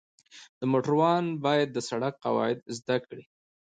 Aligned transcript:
د 0.59 0.61
موټروان 0.71 1.25
باید 1.45 1.67
د 1.71 1.77
سړک 1.89 2.13
قواعد 2.25 2.57
زده 2.77 2.97
کړي. 3.05 3.23